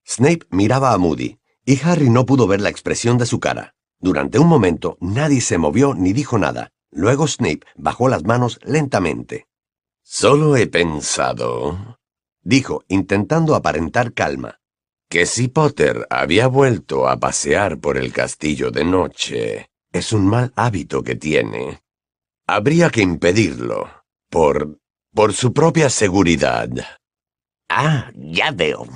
[0.06, 3.74] Snape miraba a Moody, y Harry no pudo ver la expresión de su cara.
[4.00, 6.72] Durante un momento nadie se movió ni dijo nada.
[6.92, 9.48] Luego Snape bajó las manos lentamente.
[10.04, 11.98] Solo he pensado,
[12.42, 14.60] dijo, intentando aparentar calma,
[15.14, 20.52] que si Potter había vuelto a pasear por el castillo de noche, es un mal
[20.56, 21.84] hábito que tiene.
[22.48, 23.92] Habría que impedirlo,
[24.32, 24.80] por...
[25.14, 26.68] por su propia seguridad.
[27.70, 28.88] Ah, ya veo,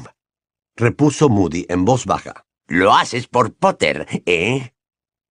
[0.75, 2.47] repuso Moody en voz baja.
[2.65, 4.73] Lo haces por Potter, ¿eh?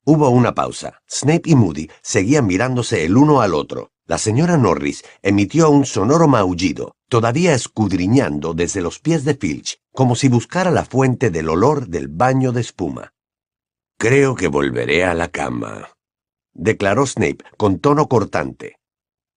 [0.05, 1.03] Hubo una pausa.
[1.11, 3.91] Snape y Moody seguían mirándose el uno al otro.
[4.07, 10.15] La señora Norris emitió un sonoro maullido, todavía escudriñando desde los pies de Filch, como
[10.15, 13.15] si buscara la fuente del olor del baño de espuma.
[13.99, 15.89] Creo que volveré a la cama,
[16.53, 18.77] declaró Snape con tono cortante.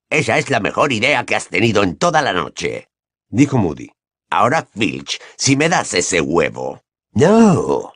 [0.10, 2.90] Esa es la mejor idea que has tenido en toda la noche,
[3.30, 3.90] dijo Moody.
[4.30, 6.82] Ahora, Filch, si me das ese huevo.
[7.14, 7.94] No.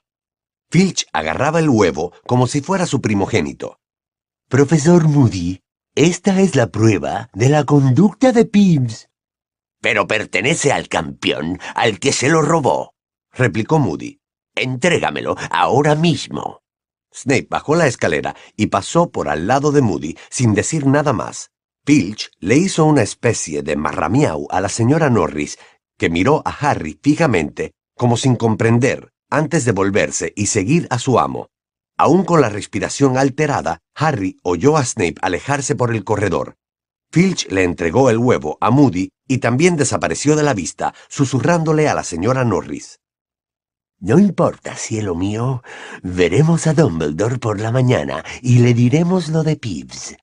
[0.71, 3.77] Filch agarraba el huevo como si fuera su primogénito.
[4.47, 5.59] Profesor Moody,
[5.95, 9.09] esta es la prueba de la conducta de Pibbs.
[9.83, 12.95] Pero pertenece al campeón, al que se lo robó,
[13.33, 14.21] replicó Moody.
[14.55, 16.61] Entrégamelo ahora mismo.
[17.13, 21.51] Snape bajó la escalera y pasó por al lado de Moody sin decir nada más.
[21.85, 25.59] Filch le hizo una especie de marramiau a la señora Norris,
[25.97, 31.19] que miró a Harry fijamente como sin comprender, antes de volverse y seguir a su
[31.19, 31.49] amo.
[31.97, 36.55] Aún con la respiración alterada, Harry oyó a Snape alejarse por el corredor.
[37.11, 41.95] Filch le entregó el huevo a Moody y también desapareció de la vista, susurrándole a
[41.95, 42.99] la señora Norris.
[43.99, 45.63] No importa, cielo mío.
[46.03, 50.15] Veremos a Dumbledore por la mañana y le diremos lo de Pibbs.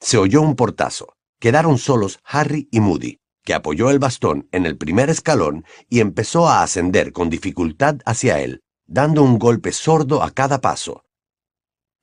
[0.00, 1.14] Se oyó un portazo.
[1.38, 6.48] Quedaron solos Harry y Moody que apoyó el bastón en el primer escalón y empezó
[6.48, 11.04] a ascender con dificultad hacia él, dando un golpe sordo a cada paso.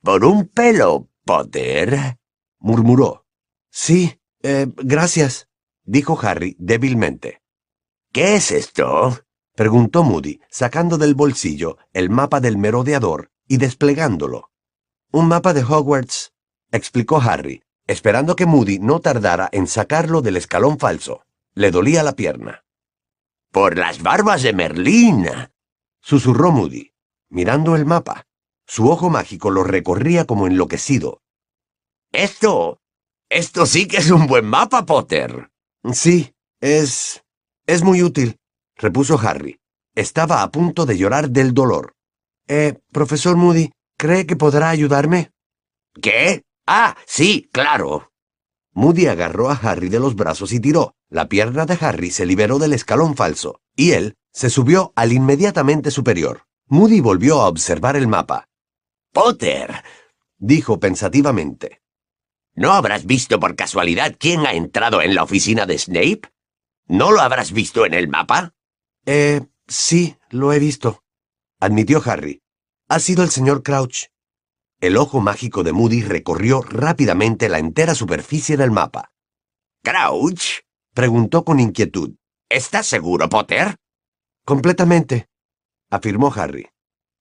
[0.02, 2.18] Por un pelo, Potter,
[2.60, 3.26] murmuró.
[3.70, 5.48] Sí, eh, gracias,
[5.92, 7.42] dijo Harry débilmente.
[8.12, 9.20] ¿Qué es esto?
[9.54, 14.50] preguntó Moody, sacando del bolsillo el mapa del merodeador y desplegándolo.
[15.10, 16.32] Un mapa de Hogwarts,
[16.70, 21.26] explicó Harry, esperando que Moody no tardara en sacarlo del escalón falso.
[21.54, 22.64] Le dolía la pierna.
[23.50, 25.28] Por las barbas de Merlín.
[26.00, 26.94] susurró Moody,
[27.28, 28.24] mirando el mapa.
[28.66, 31.20] Su ojo mágico lo recorría como enloquecido.
[32.12, 32.80] Esto.
[33.28, 35.51] Esto sí que es un buen mapa, Potter.
[35.90, 37.24] Sí, es.
[37.66, 38.36] es muy útil,
[38.76, 39.58] repuso Harry.
[39.94, 41.94] Estaba a punto de llorar del dolor.
[42.48, 45.32] Eh, profesor Moody, ¿cree que podrá ayudarme?
[46.00, 46.44] ¿Qué?
[46.66, 48.10] Ah, sí, claro.
[48.72, 50.94] Moody agarró a Harry de los brazos y tiró.
[51.10, 55.90] La pierna de Harry se liberó del escalón falso, y él se subió al inmediatamente
[55.90, 56.44] superior.
[56.68, 58.48] Moody volvió a observar el mapa.
[59.12, 59.84] Potter,
[60.38, 61.81] dijo pensativamente.
[62.54, 66.22] ¿No habrás visto por casualidad quién ha entrado en la oficina de Snape?
[66.86, 68.54] ¿No lo habrás visto en el mapa?
[69.06, 71.02] Eh, sí, lo he visto,
[71.60, 72.42] admitió Harry.
[72.88, 74.08] Ha sido el señor Crouch.
[74.80, 79.12] El ojo mágico de Moody recorrió rápidamente la entera superficie del mapa.
[79.82, 80.60] ¿Crouch?
[80.92, 82.16] Preguntó con inquietud.
[82.50, 83.76] ¿Estás seguro, Potter?
[84.44, 85.28] Completamente,
[85.88, 86.68] afirmó Harry.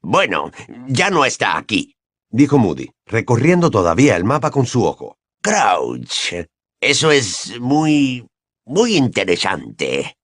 [0.02, 0.52] Bueno,
[0.88, 1.96] ya no está aquí,
[2.30, 5.20] dijo Moody, recorriendo todavía el mapa con su ojo.
[5.44, 6.36] Crouch.
[6.80, 8.28] Eso es muy...
[8.64, 10.16] muy interesante.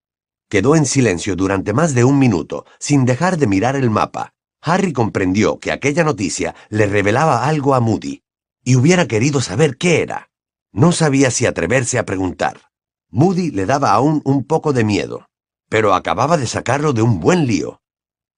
[0.48, 4.36] Quedó en silencio durante más de un minuto, sin dejar de mirar el mapa.
[4.62, 8.22] Harry comprendió que aquella noticia le revelaba algo a Moody,
[8.64, 10.30] y hubiera querido saber qué era.
[10.72, 12.70] No sabía si atreverse a preguntar.
[13.10, 15.26] Moody le daba aún un poco de miedo,
[15.68, 17.82] pero acababa de sacarlo de un buen lío.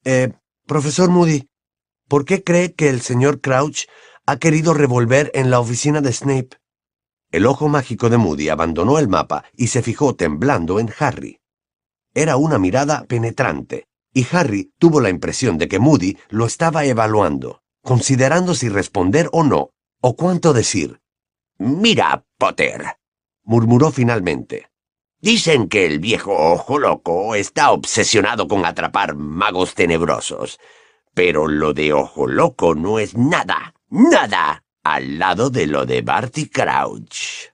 [0.06, 0.32] Eh,
[0.66, 1.50] profesor Moody,
[2.08, 3.88] ¿por qué cree que el señor Crouch
[4.26, 6.60] ha querido revolver en la oficina de Snape?
[7.32, 11.40] El ojo mágico de Moody abandonó el mapa y se fijó temblando en Harry.
[12.16, 17.62] Era una mirada penetrante, y Harry tuvo la impresión de que Moody lo estaba evaluando,
[17.84, 19.70] considerando si responder o no,
[20.02, 21.02] o cuánto decir.
[21.60, 22.98] Mira, Potter,
[23.44, 24.70] murmuró finalmente.
[25.22, 30.60] Dicen que el viejo ojo loco está obsesionado con atrapar magos tenebrosos.
[31.14, 34.64] Pero lo de Ojo Loco no es nada, nada,
[34.94, 37.52] al lado de lo de Barty Crouch.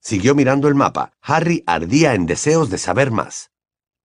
[0.00, 1.12] Siguió mirando el mapa.
[1.22, 3.50] Harry ardía en deseos de saber más.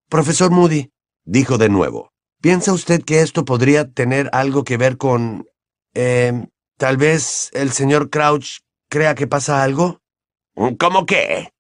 [0.10, 0.92] Profesor Moody,
[1.26, 5.46] dijo de nuevo, ¿piensa usted que esto podría tener algo que ver con...
[5.94, 6.48] Eh,
[6.78, 8.60] tal vez el señor Crouch
[8.90, 10.02] crea que pasa algo?
[10.80, 11.52] ¿Cómo qué?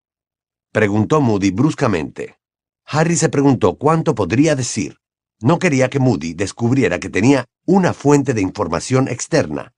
[0.72, 2.38] preguntó Moody bruscamente.
[2.86, 4.97] Harry se preguntó cuánto podría decir.
[5.41, 9.74] No quería que Moody descubriera que tenía una fuente de información externa,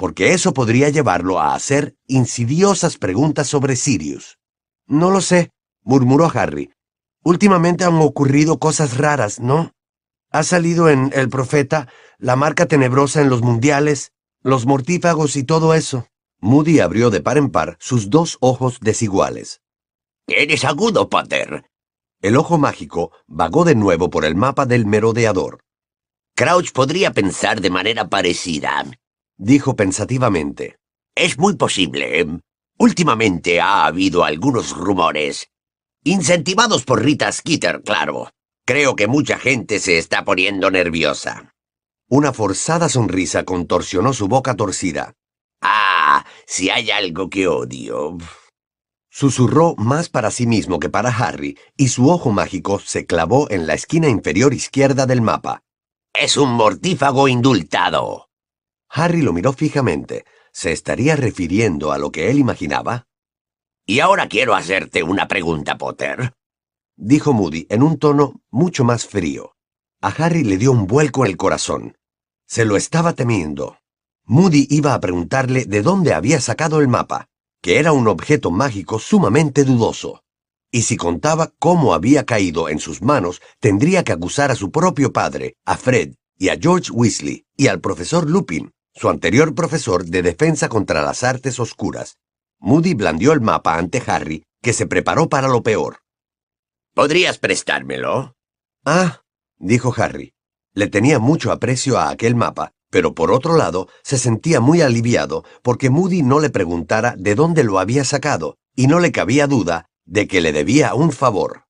[0.00, 4.38] porque eso podría llevarlo a hacer insidiosas preguntas sobre Sirius.
[4.86, 5.50] No lo sé,
[5.82, 6.72] murmuró Harry.
[7.22, 9.72] Últimamente han ocurrido cosas raras, ¿no?
[10.30, 11.86] Ha salido en El Profeta,
[12.16, 16.06] la marca tenebrosa en los mundiales, los mortífagos y todo eso.
[16.38, 19.60] Moody abrió de par en par sus dos ojos desiguales.
[20.26, 21.66] Eres agudo, Potter.
[22.22, 25.62] El ojo mágico vagó de nuevo por el mapa del merodeador.
[26.36, 28.86] Crouch podría pensar de manera parecida,
[29.40, 30.76] dijo pensativamente.
[31.14, 32.40] Es muy posible.
[32.78, 35.48] Últimamente ha habido algunos rumores.
[36.04, 38.30] Incentivados por Rita Skeeter, claro.
[38.66, 41.54] Creo que mucha gente se está poniendo nerviosa.
[42.08, 45.14] Una forzada sonrisa contorsionó su boca torcida.
[45.62, 48.18] Ah, si hay algo que odio.
[49.10, 53.66] Susurró más para sí mismo que para Harry, y su ojo mágico se clavó en
[53.66, 55.62] la esquina inferior izquierda del mapa.
[56.14, 58.29] Es un mortífago indultado.
[58.92, 60.24] Harry lo miró fijamente.
[60.52, 63.06] ¿Se estaría refiriendo a lo que él imaginaba?
[63.86, 66.34] Y ahora quiero hacerte una pregunta, Potter.
[66.96, 69.54] Dijo Moody en un tono mucho más frío.
[70.02, 71.96] A Harry le dio un vuelco en el corazón.
[72.46, 73.78] Se lo estaba temiendo.
[74.24, 77.28] Moody iba a preguntarle de dónde había sacado el mapa,
[77.62, 80.24] que era un objeto mágico sumamente dudoso.
[80.72, 85.12] Y si contaba cómo había caído en sus manos, tendría que acusar a su propio
[85.12, 90.20] padre, a Fred, y a George Weasley, y al profesor Lupin, su anterior profesor de
[90.20, 92.18] defensa contra las artes oscuras.
[92.58, 96.00] Moody blandió el mapa ante Harry, que se preparó para lo peor.
[96.94, 98.36] ¿Podrías prestármelo?
[98.84, 99.22] Ah,
[99.58, 100.34] dijo Harry.
[100.74, 105.46] Le tenía mucho aprecio a aquel mapa, pero por otro lado se sentía muy aliviado
[105.62, 109.86] porque Moody no le preguntara de dónde lo había sacado, y no le cabía duda
[110.04, 111.64] de que le debía un favor.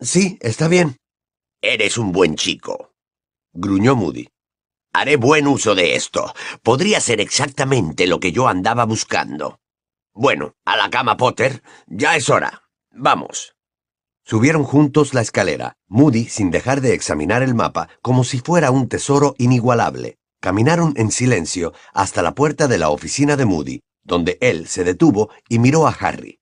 [0.00, 0.96] Sí, está bien.
[1.60, 2.94] Eres un buen chico,
[3.52, 4.28] gruñó Moody.
[4.96, 6.32] Haré buen uso de esto.
[6.62, 9.58] Podría ser exactamente lo que yo andaba buscando.
[10.14, 11.64] Bueno, a la cama, Potter.
[11.88, 12.62] Ya es hora.
[12.92, 13.56] Vamos.
[14.24, 18.88] Subieron juntos la escalera, Moody sin dejar de examinar el mapa como si fuera un
[18.88, 20.16] tesoro inigualable.
[20.40, 25.28] Caminaron en silencio hasta la puerta de la oficina de Moody, donde él se detuvo
[25.48, 26.38] y miró a Harry.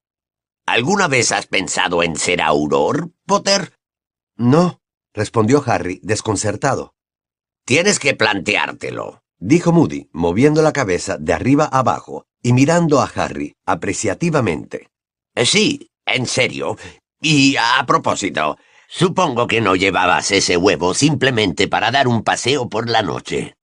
[0.67, 3.73] ¿Alguna vez has pensado en ser auror, Potter?
[4.37, 4.83] No,
[5.15, 6.95] respondió Harry, desconcertado.
[7.65, 13.55] Tienes que planteártelo, dijo Moody, moviendo la cabeza de arriba abajo y mirando a Harry
[13.65, 14.89] apreciativamente.
[15.37, 16.77] Eh, sí, en serio.
[17.21, 18.59] Y a propósito,
[18.89, 23.55] supongo que no llevabas ese huevo simplemente para dar un paseo por la noche.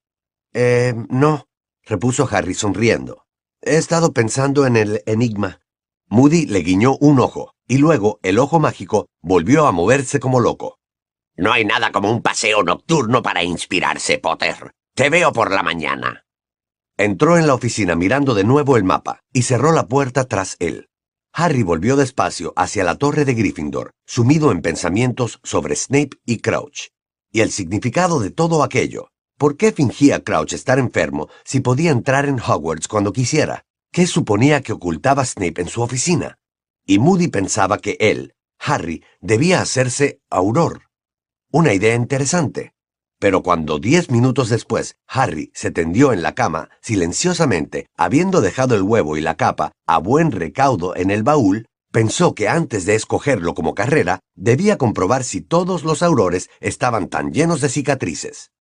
[0.54, 1.48] Eh, no,
[1.84, 3.26] repuso Harry sonriendo.
[3.62, 5.60] He estado pensando en el enigma.
[6.08, 10.79] Moody le guiñó un ojo, y luego el ojo mágico volvió a moverse como loco.
[11.40, 14.74] No hay nada como un paseo nocturno para inspirarse, Potter.
[14.94, 16.26] Te veo por la mañana.
[16.98, 20.90] Entró en la oficina mirando de nuevo el mapa y cerró la puerta tras él.
[21.32, 26.90] Harry volvió despacio hacia la torre de Gryffindor, sumido en pensamientos sobre Snape y Crouch.
[27.32, 29.08] Y el significado de todo aquello.
[29.38, 33.64] ¿Por qué fingía Crouch estar enfermo si podía entrar en Hogwarts cuando quisiera?
[33.94, 36.38] ¿Qué suponía que ocultaba Snape en su oficina?
[36.86, 40.89] Y Moody pensaba que él, Harry, debía hacerse auror.
[41.52, 42.74] Una idea interesante.
[43.20, 48.84] Pero cuando diez minutos después Harry se tendió en la cama, silenciosamente, habiendo dejado el
[48.84, 53.56] huevo y la capa a buen recaudo en el baúl, pensó que antes de escogerlo
[53.56, 58.52] como carrera, debía comprobar si todos los aurores estaban tan llenos de cicatrices.